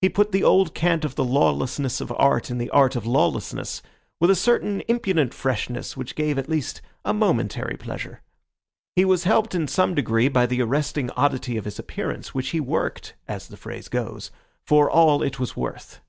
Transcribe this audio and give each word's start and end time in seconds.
He 0.00 0.08
put 0.08 0.32
the 0.32 0.42
old 0.42 0.74
cant 0.74 1.04
of 1.04 1.14
the 1.14 1.22
lawlessness 1.22 2.00
of 2.00 2.12
art 2.16 2.50
and 2.50 2.60
the 2.60 2.68
art 2.70 2.96
of 2.96 3.06
lawlessness 3.06 3.80
with 4.18 4.28
a 4.28 4.34
certain 4.34 4.80
impudent 4.88 5.32
freshness 5.32 5.96
which 5.96 6.16
gave 6.16 6.36
at 6.36 6.48
least 6.48 6.82
a 7.04 7.14
momentary 7.14 7.76
pleasure. 7.76 8.22
He 8.96 9.04
was 9.04 9.22
helped 9.22 9.54
in 9.54 9.68
some 9.68 9.94
degree 9.94 10.26
by 10.26 10.46
the 10.46 10.62
arresting 10.62 11.10
oddity 11.10 11.56
of 11.56 11.64
his 11.64 11.78
appearance, 11.78 12.34
which 12.34 12.48
he 12.48 12.58
worked, 12.58 13.14
as 13.28 13.46
the 13.46 13.56
phrase 13.56 13.86
goes, 13.88 14.32
for 14.64 14.90
all 14.90 15.22
it 15.22 15.38
was 15.38 15.54
worth. 15.56 16.00